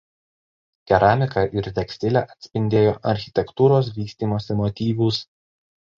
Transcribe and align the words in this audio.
Keramika 0.91 1.43
ir 1.59 1.69
tekstilė 1.75 2.23
atspindėjo 2.35 2.97
architektūros 3.15 3.95
vystymosi 3.99 4.57
motyvus. 4.63 5.25